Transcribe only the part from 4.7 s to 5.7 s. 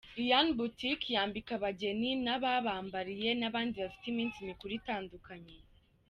itandukanye.